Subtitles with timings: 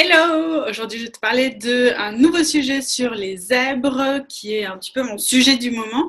[0.00, 0.64] Hello!
[0.70, 4.92] Aujourd'hui, je vais te parler d'un nouveau sujet sur les zèbres, qui est un petit
[4.92, 6.08] peu mon sujet du moment,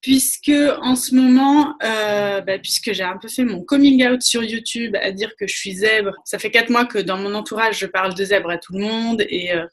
[0.00, 4.42] puisque en ce moment, euh, bah, puisque j'ai un peu fait mon coming out sur
[4.42, 7.78] YouTube à dire que je suis zèbre, ça fait quatre mois que dans mon entourage,
[7.78, 9.66] je parle de zèbre à tout le monde et euh,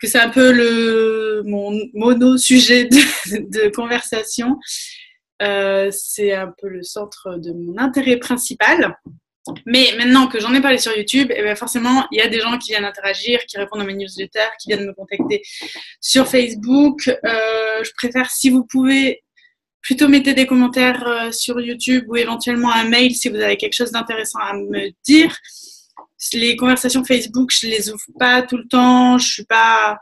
[0.00, 4.58] que c'est un peu le, mon mono-sujet de, conversation.
[5.42, 8.96] Euh, c'est un peu le centre de mon intérêt principal.
[9.66, 12.40] Mais maintenant que j'en ai parlé sur YouTube, eh bien forcément, il y a des
[12.40, 15.42] gens qui viennent interagir, qui répondent à mes newsletters, qui viennent me contacter
[16.00, 17.08] sur Facebook.
[17.08, 19.22] Euh, je préfère, si vous pouvez,
[19.80, 23.72] plutôt mettre des commentaires euh, sur YouTube ou éventuellement un mail si vous avez quelque
[23.72, 25.36] chose d'intéressant à me dire.
[26.34, 29.16] Les conversations Facebook, je les ouvre pas tout le temps.
[29.16, 29.98] Je suis pas.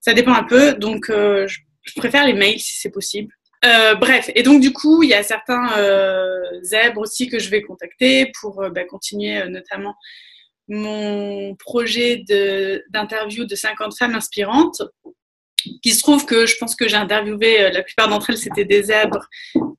[0.00, 0.72] Ça dépend un peu.
[0.74, 3.35] Donc, euh, je préfère les mails si c'est possible.
[3.64, 7.48] Euh, bref, et donc du coup, il y a certains euh, zèbres aussi que je
[7.48, 9.94] vais contacter pour euh, bah, continuer notamment
[10.68, 12.24] mon projet
[12.90, 14.82] d'interview de, 50 femmes inspirantes.
[15.82, 18.84] Qui se trouve que je pense que j'ai interviewé, la plupart d'entre elles c'était des
[18.84, 19.26] zèbres,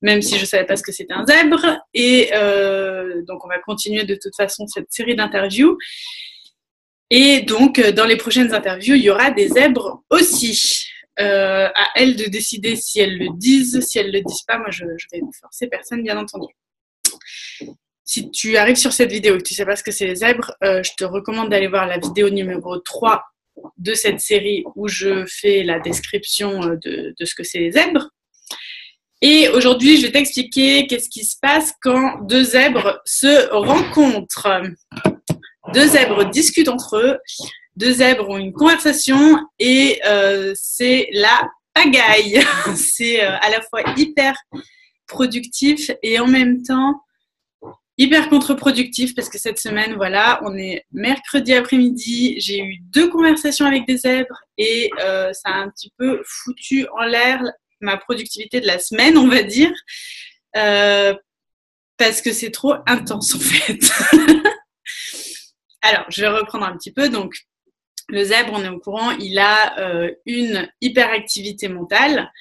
[0.01, 1.79] même si je ne savais pas ce que c'était un zèbre.
[1.93, 2.29] Et
[3.25, 5.77] donc on va continuer de toute façon cette série d'interviews.
[7.09, 10.89] Et donc dans les prochaines interviews, il y aura des zèbres aussi.
[11.19, 14.59] Euh, à elles de décider si elles le disent, si elles le disent pas.
[14.59, 16.53] Moi, je, je vais forcer personne, bien entendu.
[18.03, 20.15] Si tu arrives sur cette vidéo et que tu sais pas ce que c'est les
[20.15, 23.23] zèbres, euh, je te recommande d'aller voir la vidéo numéro 3
[23.77, 27.71] de cette série où je fais la description euh, de, de ce que c'est les
[27.71, 28.09] zèbres.
[29.21, 34.61] Et aujourd'hui, je vais t'expliquer qu'est-ce qui se passe quand deux zèbres se rencontrent.
[35.73, 37.17] Deux zèbres discutent entre eux
[37.77, 42.41] deux zèbres ont une conversation et euh, c'est la pagaille.
[42.75, 44.35] c'est euh, à la fois hyper
[45.05, 47.01] productif et en même temps
[47.99, 53.65] hyper contre-productif parce que cette semaine, voilà, on est mercredi après-midi, j'ai eu deux conversations
[53.65, 57.41] avec des zèbres et euh, ça a un petit peu foutu en l'air
[57.79, 59.71] ma productivité de la semaine, on va dire,
[60.53, 63.91] parce que c'est trop intense en fait.
[65.83, 67.07] Alors, je vais reprendre un petit peu.
[67.07, 67.33] Donc,
[68.07, 72.31] le zèbre, on est au courant, il a euh, une hyperactivité mentale,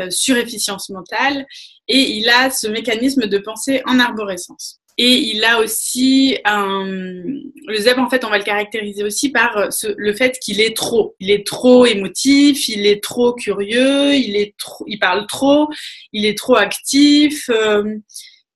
[0.00, 1.46] euh, surefficience mentale,
[1.88, 4.80] et il a ce mécanisme de pensée en arborescence.
[5.00, 6.84] Et il a aussi un...
[6.84, 10.76] Le zèbre, en fait, on va le caractériser aussi par euh, le fait qu'il est
[10.76, 11.14] trop.
[11.20, 15.68] Il est trop émotif, il est trop curieux, il, est trop, il parle trop,
[16.12, 17.48] il est trop actif,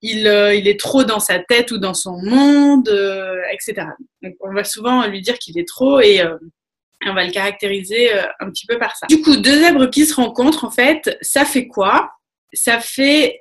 [0.03, 2.89] il, il, est trop dans sa tête ou dans son monde,
[3.53, 3.87] etc.
[4.23, 6.23] Donc, on va souvent lui dire qu'il est trop et
[7.11, 9.07] on va le caractériser euh, un petit peu par ça.
[9.07, 12.11] Du coup, deux zèbres qui se rencontrent, en fait, ça fait quoi?
[12.53, 13.41] Ça fait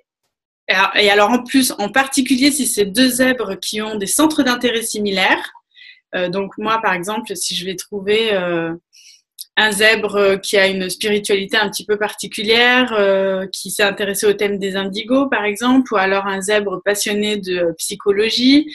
[0.96, 4.84] et alors en plus, en particulier si c'est deux zèbres qui ont des centres d'intérêt
[4.84, 5.52] similaires.
[6.16, 8.74] Euh, donc moi, par exemple, si je vais trouver euh,
[9.62, 12.96] un zèbre qui a une spiritualité un petit peu particulière,
[13.52, 17.74] qui s'est intéressé au thème des indigos, par exemple, ou alors un zèbre passionné de
[17.78, 18.68] psychologie,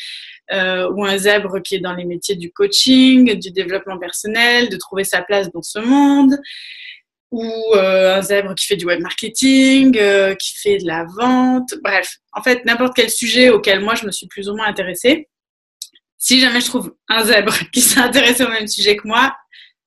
[0.52, 4.76] euh, ou un zèbre qui est dans les métiers du coaching, du développement personnel, de
[4.76, 6.38] trouver sa place dans ce monde,
[7.32, 11.74] ou euh, un zèbre qui fait du web marketing, euh, qui fait de la vente,
[11.82, 15.28] bref, en fait, n'importe quel sujet auquel moi je me suis plus ou moins intéressée.
[16.16, 19.36] Si jamais je trouve un zèbre qui s'est intéressé au même sujet que moi,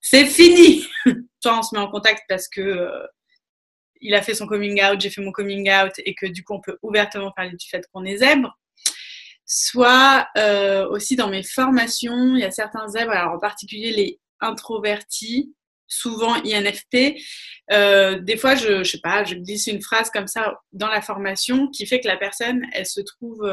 [0.10, 0.88] c'est fini.
[1.42, 3.06] Soit on se met en contact parce que euh,
[4.02, 6.54] il a fait son coming out, j'ai fait mon coming out et que du coup
[6.56, 8.58] on peut ouvertement parler du fait qu'on est zèbre
[9.52, 14.20] soit euh, aussi dans mes formations, il y a certains zèbres, alors en particulier les
[14.42, 15.56] introvertis,
[15.88, 17.18] souvent INFP.
[17.72, 21.02] Euh, des fois, je, je sais pas, je glisse une phrase comme ça dans la
[21.02, 23.44] formation qui fait que la personne, elle se trouve,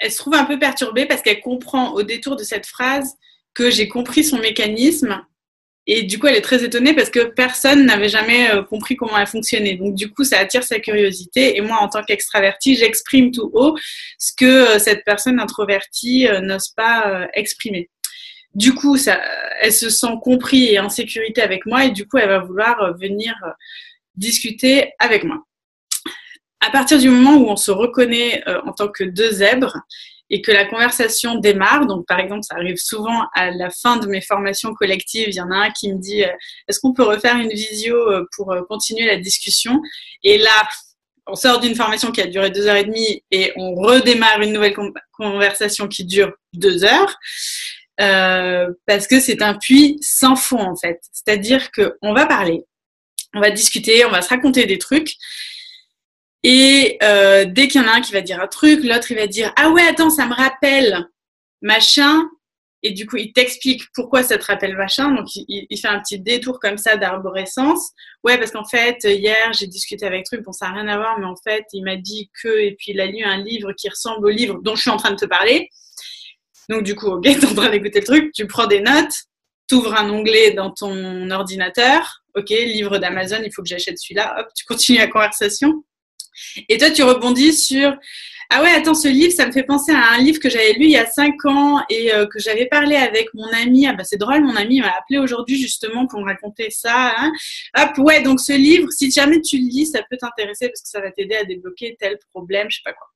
[0.00, 3.14] elle se trouve un peu perturbée parce qu'elle comprend au détour de cette phrase
[3.56, 5.24] que j'ai compris son mécanisme
[5.88, 9.16] et du coup, elle est très étonnée parce que personne n'avait jamais euh, compris comment
[9.16, 9.76] elle fonctionnait.
[9.76, 11.56] Donc, du coup, ça attire sa curiosité.
[11.56, 13.76] Et moi, en tant qu'extravertie, j'exprime tout haut
[14.18, 17.88] ce que euh, cette personne introvertie euh, n'ose pas exprimer.
[18.52, 19.20] Du coup, ça,
[19.60, 22.96] elle se sent compris et en sécurité avec moi et du coup, elle va vouloir
[22.98, 23.34] venir
[24.14, 25.44] discuter avec moi.
[26.60, 29.76] À partir du moment où on se reconnaît en tant que deux zèbres,
[30.30, 31.86] et que la conversation démarre.
[31.86, 35.28] Donc, par exemple, ça arrive souvent à la fin de mes formations collectives.
[35.28, 36.32] Il y en a un qui me dit euh,
[36.68, 39.80] Est-ce qu'on peut refaire une visio euh, pour euh, continuer la discussion?
[40.24, 40.68] Et là,
[41.26, 44.52] on sort d'une formation qui a duré deux heures et demie et on redémarre une
[44.52, 44.76] nouvelle
[45.12, 47.16] conversation qui dure deux heures.
[47.98, 51.00] Parce que c'est un puits sans fond en fait.
[51.12, 52.62] C'est-à-dire qu'on va parler,
[53.34, 55.14] on va discuter, on va se raconter des trucs,
[56.48, 59.16] et euh, dès qu'il y en a un qui va dire un truc, l'autre il
[59.16, 61.08] va dire ah ouais attends ça me rappelle
[61.60, 62.22] machin.
[62.84, 65.10] et du coup, il t'explique pourquoi ça te rappelle machin.
[65.10, 67.90] Donc, il, fait un petit détour comme ça d'arborescence.
[68.22, 71.18] Ouais, parce qu'en fait, hier, j'ai discuté avec truc, bon, ça n'a rien à voir,
[71.18, 73.88] mais en fait, il m'a dit que, et puis il a lu un livre qui
[73.88, 75.68] ressemble au livre dont je suis en train de te parler.
[76.68, 79.14] Donc, du coup, ok, t'es en train d'écouter le truc, tu prends des notes,
[79.66, 84.48] t'ouvres un onglet dans ton ordinateur, ok, livre d'Amazon, il faut que j'achète celui-là, hop,
[84.54, 85.82] tu continues la conversation.
[86.68, 87.96] Et toi, tu rebondis sur
[88.48, 90.84] ah ouais, attends, ce livre, ça me fait penser à un livre que j'avais lu
[90.84, 93.88] il y a cinq ans et euh, que j'avais parlé avec mon ami.
[93.88, 97.14] Ah bah c'est drôle, mon ami m'a appelé aujourd'hui justement pour me raconter ça.
[97.18, 97.32] Hein.
[97.76, 100.88] Hop, ouais, donc ce livre, si jamais tu le lis, ça peut t'intéresser parce que
[100.88, 103.08] ça va t'aider à débloquer tel problème, je sais pas quoi.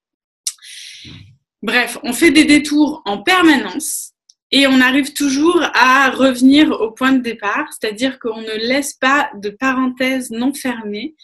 [1.63, 4.13] Bref, on fait des détours en permanence
[4.51, 9.31] et on arrive toujours à revenir au point de départ, c'est-à-dire qu'on ne laisse pas
[9.35, 11.15] de parenthèse non fermée.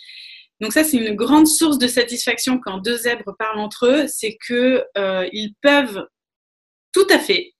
[0.60, 4.36] Donc ça, c'est une grande source de satisfaction quand deux zèbres parlent entre eux, c'est
[4.46, 5.28] que euh,
[5.60, 6.06] peuvent
[6.92, 7.54] tout à fait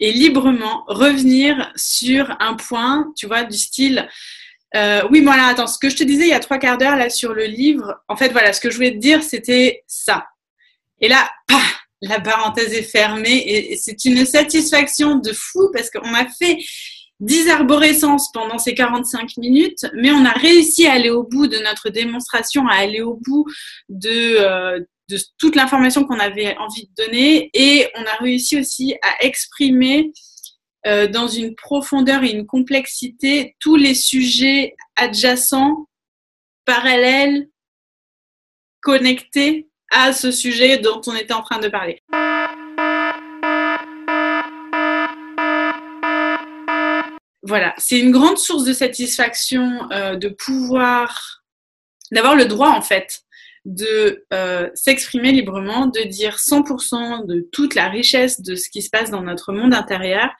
[0.00, 4.08] et librement revenir sur un point, tu vois, du style.
[4.74, 6.96] Euh, oui, voilà, attends, ce que je te disais il y a trois quarts d'heure
[6.96, 10.26] là sur le livre, en fait, voilà, ce que je voulais te dire, c'était ça.
[11.00, 11.30] Et là,
[12.02, 16.58] la parenthèse est fermée et c'est une satisfaction de fou parce qu'on a fait
[17.20, 21.58] 10 arborescences pendant ces 45 minutes, mais on a réussi à aller au bout de
[21.58, 23.46] notre démonstration, à aller au bout
[23.88, 24.80] de, euh,
[25.38, 30.12] toute l'information qu'on avait envie de donner et on a réussi aussi à exprimer
[30.86, 35.88] euh, dans une profondeur et une complexité tous les sujets adjacents,
[36.64, 37.48] parallèles,
[38.80, 42.00] connectés à ce sujet dont on était en train de parler.
[47.42, 51.42] Voilà, c'est une grande source de satisfaction euh, de pouvoir,
[52.12, 53.22] d'avoir le droit en fait
[53.66, 58.88] de euh, s'exprimer librement, de dire 100% de toute la richesse de ce qui se
[58.88, 60.30] passe dans notre monde intérieur,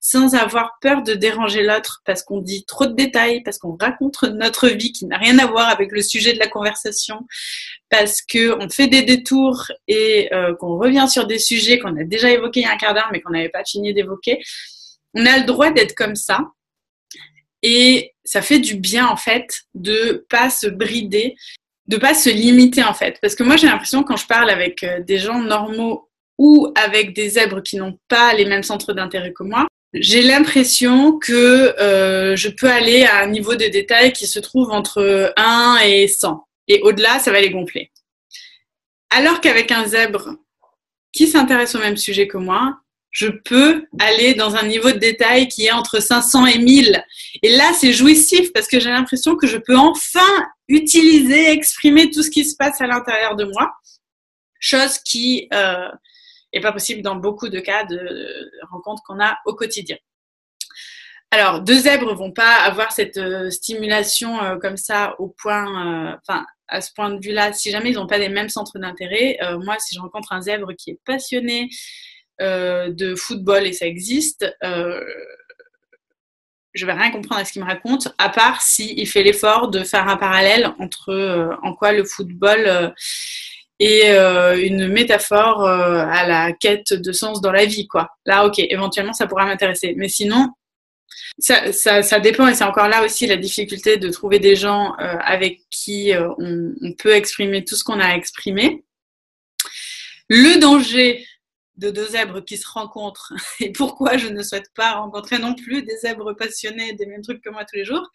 [0.00, 4.22] sans avoir peur de déranger l'autre parce qu'on dit trop de détails, parce qu'on raconte
[4.22, 7.26] notre vie qui n'a rien à voir avec le sujet de la conversation,
[7.90, 12.30] parce qu'on fait des détours et euh, qu'on revient sur des sujets qu'on a déjà
[12.30, 14.38] évoqués il y a un quart d'heure mais qu'on n'avait pas fini d'évoquer.
[15.14, 16.40] On a le droit d'être comme ça.
[17.62, 21.34] Et ça fait du bien en fait de pas se brider,
[21.88, 23.18] de pas se limiter en fait.
[23.20, 26.08] Parce que moi j'ai l'impression quand je parle avec euh, des gens normaux
[26.38, 31.18] ou avec des zèbres qui n'ont pas les mêmes centres d'intérêt que moi, j'ai l'impression
[31.18, 35.80] que euh, je peux aller à un niveau de détail qui se trouve entre 1
[35.84, 36.42] et 100.
[36.68, 37.90] Et au-delà, ça va les gonfler.
[39.10, 40.36] Alors qu'avec un zèbre
[41.12, 42.78] qui s'intéresse au même sujet que moi,
[43.10, 47.04] je peux aller dans un niveau de détail qui est entre 500 et 1000.
[47.42, 50.20] Et là, c'est jouissif parce que j'ai l'impression que je peux enfin
[50.68, 53.72] utiliser, exprimer tout ce qui se passe à l'intérieur de moi,
[54.60, 55.88] chose qui euh,
[56.52, 59.96] et pas possible dans beaucoup de cas de rencontres qu'on a au quotidien.
[61.32, 66.16] Alors, deux zèbres vont pas avoir cette euh, stimulation euh, comme ça au point, euh,
[66.26, 69.38] enfin, à ce point de vue-là, si jamais ils n'ont pas les mêmes centres d'intérêt.
[69.64, 71.68] moi, si je rencontre un zèbre qui est passionné
[72.40, 74.46] de football et ça existe,
[76.72, 79.84] je vais rien comprendre à ce qu'il me raconte, à part s'il fait l'effort de
[79.84, 82.92] faire un parallèle entre en quoi le football
[83.82, 88.10] euh, une métaphore euh, à la quête de sens dans la vie, quoi.
[88.26, 89.94] Là, ok, éventuellement, ça pourra m'intéresser.
[89.96, 90.48] Mais sinon,
[91.38, 95.16] ça, ça, dépend et c'est encore là aussi la difficulté de trouver des gens euh,
[95.20, 98.84] avec qui on, on, peut exprimer tout ce qu'on a exprimé.
[100.28, 101.26] Le danger
[101.80, 103.32] de deux zèbres qui se rencontrent.
[103.60, 107.42] Et pourquoi je ne souhaite pas rencontrer non plus des zèbres passionnés des mêmes trucs
[107.42, 108.08] que moi tous les jours,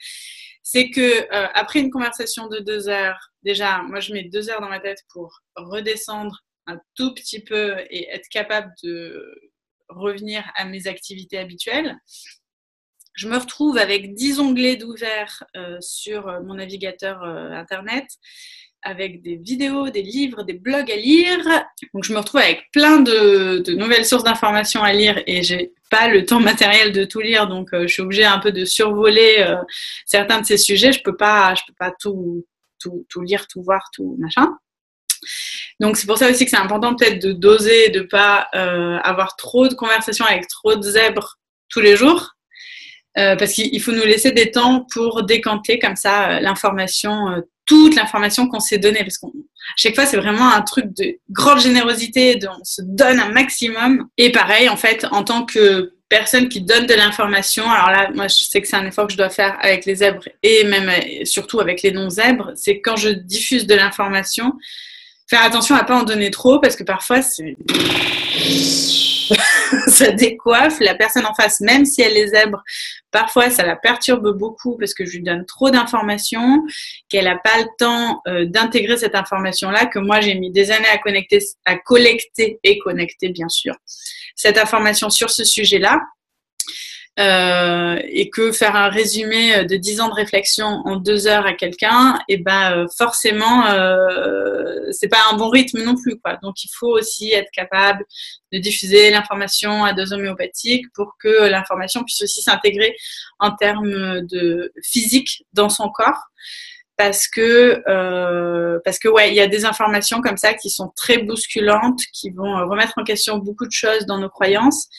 [0.63, 4.69] c'est que après une conversation de deux heures, déjà, moi je mets deux heures dans
[4.69, 9.23] ma tête pour redescendre un tout petit peu et être capable de
[9.89, 11.97] revenir à mes activités habituelles.
[13.13, 18.05] Je me retrouve avec 10 onglets d'ouvert euh, sur mon navigateur euh, internet
[18.85, 21.43] avec des vidéos, des livres, des blogs à lire.
[21.93, 26.07] Donc je me retrouve avec plein de, nouvelles sources d'informations à lire et j'ai pas
[26.07, 29.45] le temps matériel de tout lire, donc euh, je suis obligée un peu de survoler
[30.05, 30.93] certains de ces sujets.
[30.93, 32.45] Je peux pas, je peux pas tout,
[33.21, 34.55] lire, tout voir, tout machin.
[35.79, 39.35] Donc c'est pour ça aussi que c'est important peut-être de doser, de pas euh, avoir
[39.35, 41.37] trop de conversations avec trop de zèbres
[41.69, 42.35] tous les jours,
[43.17, 47.95] euh, parce qu'il faut nous laisser des temps pour décanter comme ça euh, l'information, toute
[47.95, 49.27] l'information qu'on s'est donnée, parce qu'à
[49.75, 54.07] chaque fois c'est vraiment un truc de grande générosité, on se donne un maximum.
[54.17, 58.27] Et pareil en fait en tant que personne qui donne de l'information, alors là, moi,
[58.27, 60.91] je sais que c'est un effort que je dois faire avec les zèbres et même
[61.25, 64.53] surtout avec les non-zèbres, c'est quand je diffuse de l'information,
[65.27, 67.55] Faire attention à pas en donner trop parce que parfois c'est
[69.87, 72.63] ça décoiffe la personne en face, même si elle est zèbre.
[73.11, 76.63] Parfois, ça la perturbe beaucoup parce que je lui donne trop d'informations,
[77.09, 80.89] qu'elle n'a pas le temps euh, d'intégrer cette information-là, que moi j'ai mis des années
[80.91, 83.75] à connecter, à collecter et connecter, bien sûr,
[84.35, 86.01] cette information sur ce sujet-là.
[87.17, 91.53] Euh, et que faire un résumé de 10 ans de réflexion en deux heures à
[91.53, 96.35] quelqu'un, et eh ben euh, forcément euh, c'est pas un bon rythme non plus quoi.
[96.43, 98.03] Donc il faut aussi être capable
[98.51, 102.93] de diffuser l'information à dose homéopathique pour que l'information puisse aussi s'intégrer
[103.39, 106.21] en termes de physique dans son corps
[106.97, 110.91] parce que euh, parce que ouais il y a des informations comme ça qui sont
[110.97, 114.89] très bousculantes qui vont remettre en question beaucoup de choses dans nos croyances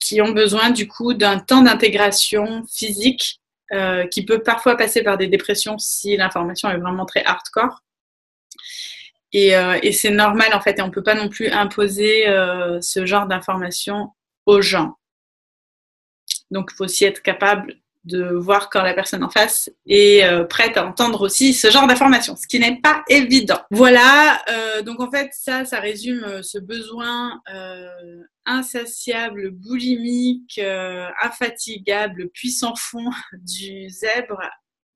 [0.00, 3.40] qui ont besoin du coup d'un temps d'intégration physique
[3.72, 7.82] euh, qui peut parfois passer par des dépressions si l'information est vraiment très hardcore.
[9.32, 12.80] Et, euh, c'est normal en fait, et on ne peut pas non plus imposer euh,
[12.80, 14.14] ce genre d'information
[14.46, 14.96] aux gens.
[16.50, 17.76] Donc il faut aussi être capable
[18.08, 21.86] de voir quand la personne en face est euh, prête à entendre aussi ce genre
[21.86, 23.60] d'informations, ce qui n'est pas évident.
[23.70, 27.40] Voilà, euh, donc en fait ça, ça résume euh, ce besoin
[28.46, 30.58] insatiable, boulimique,
[31.22, 34.40] infatigable, puissant fond du zèbre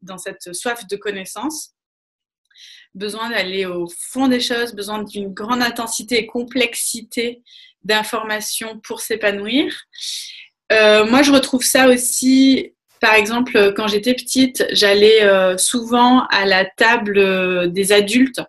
[0.00, 1.74] dans cette soif de connaissance.
[2.94, 7.42] Besoin d'aller au fond des choses, besoin d'une grande intensité et complexité
[7.82, 9.86] d'informations pour s'épanouir.
[10.70, 16.64] moi, je retrouve ça aussi par exemple, quand j'étais petite, j'allais euh, souvent à la
[16.64, 18.40] table euh, des adultes.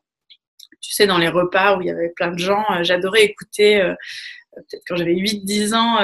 [0.79, 3.81] Tu sais, dans les repas où il y avait plein de gens, euh, j'adorais écouter,
[4.55, 5.97] peut-être quand j'avais 8-10 ans,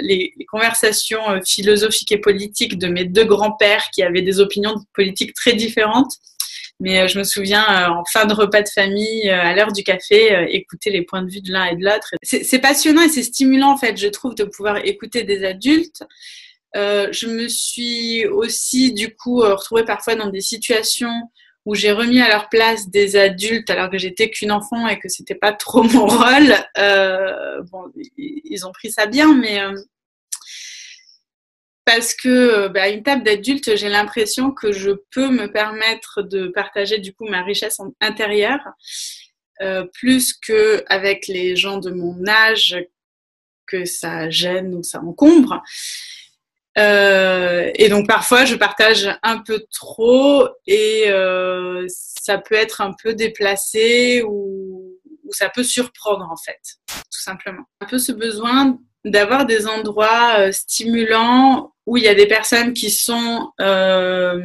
[0.00, 5.52] les, conversations philosophiques et politiques de mes deux grands-pères qui avaient des opinions politiques très
[5.52, 6.12] différentes.
[6.80, 10.90] Mais je me souviens, en fin de repas de famille, à l'heure du café, écouter
[10.90, 12.14] les points de vue de l'un et de l'autre.
[12.22, 16.04] C'est passionnant et c'est stimulant, en fait, je trouve, de pouvoir écouter des adultes
[16.74, 21.30] euh, je me suis aussi du coup euh, retrouvée parfois dans des situations
[21.64, 25.08] où j'ai remis à leur place des adultes alors que j'étais qu'une enfant et que
[25.08, 26.54] c'était pas trop mon rôle.
[26.78, 29.60] Euh, bon, ils ont pris ça bien, mais
[31.84, 36.98] parce que bah, une table d'adultes, j'ai l'impression que je peux me permettre de partager
[36.98, 38.66] du coup ma richesse intérieure
[39.92, 42.76] plus que avec les gens de mon âge
[43.66, 45.62] que ça gêne ou ça encombre.
[46.78, 52.94] Euh, et donc parfois je partage un peu trop et euh, ça peut être un
[53.02, 57.64] peu déplacé ou, ou, ça peut surprendre en fait, tout simplement.
[57.82, 62.72] Un peu ce besoin d'avoir des endroits euh, stimulants où il y a des personnes
[62.74, 64.40] qui sont euh,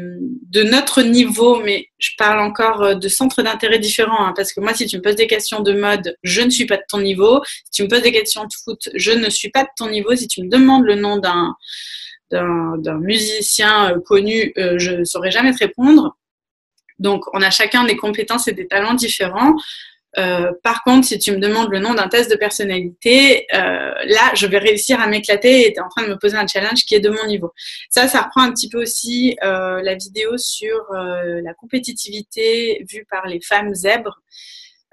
[0.50, 4.60] de notre niveau, mais je parle encore euh, de centres d'intérêt différents, hein, parce que
[4.60, 7.00] moi, si tu me poses des questions de mode, je ne suis pas de ton
[7.00, 7.41] niveau.
[7.65, 10.15] Si tu me poses des questions de foot, je ne suis pas de ton niveau.
[10.15, 11.55] Si tu me demandes le nom d'un
[12.31, 16.17] d'un musicien euh, connu, euh, je ne saurais jamais te répondre.
[17.00, 19.55] Donc, on a chacun des compétences et des talents différents.
[20.17, 24.31] Euh, par contre, si tu me demandes le nom d'un test de personnalité, euh, là,
[24.34, 26.86] je vais réussir à m'éclater et tu es en train de me poser un challenge
[26.86, 27.51] qui est de mon niveau.
[27.89, 33.27] Ça, ça reprend un petit peu aussi euh, la vidéo sur la compétitivité vue par
[33.27, 34.19] les femmes zèbres.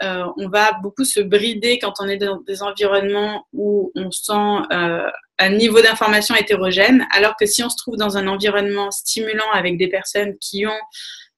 [0.03, 4.67] on va beaucoup se brider quand on est dans des environnements où on sent
[5.39, 9.77] un niveau d'information hétérogène, alors que si on se trouve dans un environnement stimulant avec
[9.79, 10.81] des personnes qui ont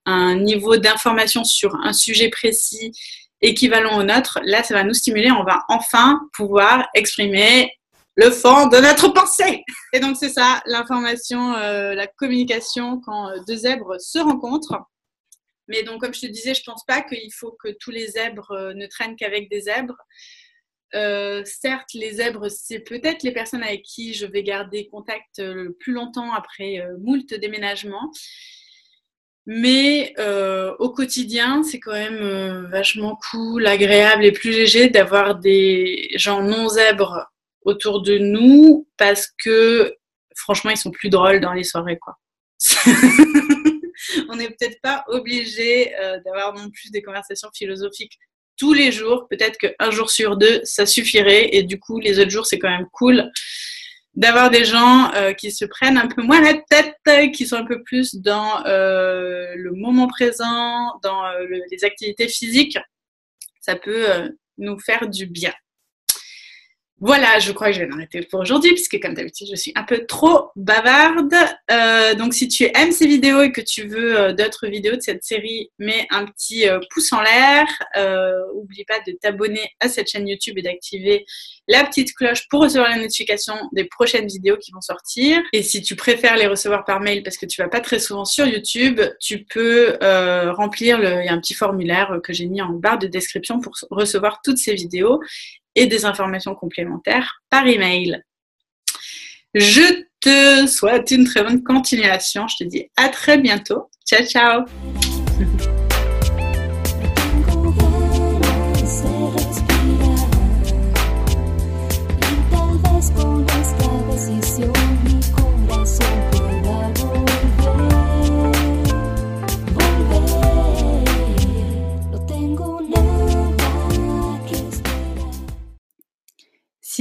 [0.04, 2.92] un niveau d'information sur un sujet précis
[3.40, 5.30] équivalent au nôtre, là, ça va nous stimuler.
[5.30, 7.72] On va enfin pouvoir exprimer
[8.16, 9.62] le fond de notre pensée.
[9.92, 14.78] Et donc, c'est ça, l'information, euh, la communication quand euh, deux zèbres se rencontrent.
[15.68, 18.52] Mais donc, comme je te disais, je pense pas qu'il faut que tous les zèbres
[18.52, 19.98] euh, ne traînent qu'avec des zèbres.
[20.96, 25.52] Euh, certes, les zèbres, c'est peut-être les personnes avec qui je vais garder contact euh,
[25.52, 28.10] le plus longtemps après euh, moult déménagements.
[29.48, 30.12] Mais
[30.80, 36.68] au quotidien, c'est quand même vachement cool, agréable et plus léger d'avoir des gens non
[36.68, 37.30] zèbres
[37.62, 39.94] autour de nous parce que
[40.34, 42.00] franchement, ils sont plus drôles dans les soirées.
[44.28, 45.92] On n'est peut-être pas obligé
[46.24, 48.18] d'avoir non plus des conversations philosophiques
[48.56, 49.26] tous les jours.
[49.28, 51.50] Peut-être qu'un jour sur deux, ça suffirait.
[51.52, 53.30] Et du coup, les autres jours, c'est quand même cool
[54.16, 56.96] d'avoir des gens euh, qui se prennent un peu moins la tête,
[57.32, 62.78] qui sont un peu plus dans euh, le moment présent, dans euh, les activités physiques.
[63.60, 64.06] Ça peut
[64.58, 65.52] nous faire du bien.
[66.98, 69.82] Voilà, je crois que je vais m'arrêter pour aujourd'hui, puisque comme d'habitude, je suis un
[69.82, 71.34] peu trop bavarde.
[71.70, 75.02] Euh, donc, si tu aimes ces vidéos et que tu veux euh, d'autres vidéos de
[75.02, 77.66] cette série, mets un petit euh, pouce en l'air.
[78.54, 81.26] N'oublie pas de t'abonner à cette chaîne YouTube et d'activer
[81.68, 85.42] la petite cloche pour recevoir la notification des prochaines vidéos qui vont sortir.
[85.52, 88.24] Et si tu préfères les recevoir par mail parce que tu vas pas très souvent
[88.24, 92.62] sur YouTube, tu peux remplir le, il y a un petit formulaire que j'ai mis
[92.62, 95.20] en barre de description pour recevoir toutes ces vidéos
[95.76, 98.22] et des informations complémentaires par email.
[99.54, 102.48] Je te souhaite une très bonne continuation.
[102.48, 103.88] Je te dis à très bientôt.
[104.04, 104.64] Ciao, ciao.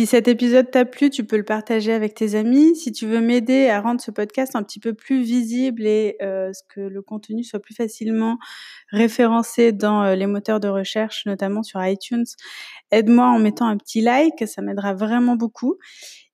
[0.06, 2.76] Si cet épisode t'a plu, tu peux le partager avec tes amis.
[2.76, 6.52] Si tu veux m'aider à rendre ce podcast un petit peu plus visible et euh,
[6.70, 8.38] que le contenu soit plus facilement
[8.92, 12.28] référencé dans euh, les moteurs de recherche, notamment sur iTunes,
[12.92, 15.80] aide-moi en mettant un petit like, ça m'aidera vraiment beaucoup.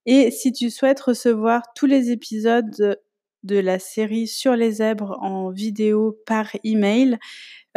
[0.05, 2.99] Et si tu souhaites recevoir tous les épisodes
[3.43, 7.17] de la série sur les zèbres en vidéo par email,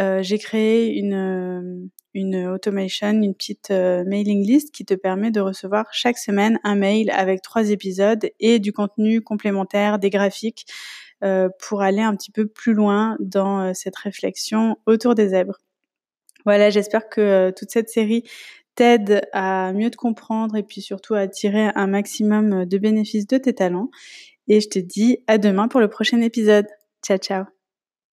[0.00, 5.40] euh, j'ai créé une, une automation, une petite euh, mailing list qui te permet de
[5.40, 10.66] recevoir chaque semaine un mail avec trois épisodes et du contenu complémentaire, des graphiques
[11.24, 15.58] euh, pour aller un petit peu plus loin dans euh, cette réflexion autour des zèbres.
[16.44, 18.22] Voilà, j'espère que toute cette série
[18.74, 23.38] t'aide à mieux te comprendre et puis surtout à tirer un maximum de bénéfices de
[23.38, 23.88] tes talents.
[24.48, 26.66] Et je te dis à demain pour le prochain épisode.
[27.02, 27.53] Ciao, ciao